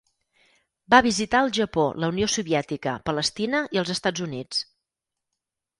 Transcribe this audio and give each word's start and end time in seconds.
Va 0.93 1.01
visitar 1.07 1.41
el 1.47 1.53
Japó, 1.59 1.85
la 2.05 2.09
Unió 2.15 2.31
Soviètica, 2.37 2.97
Palestina 3.11 3.65
i 3.77 3.83
els 3.85 3.95
Estats 3.99 4.29
Units. 4.31 4.69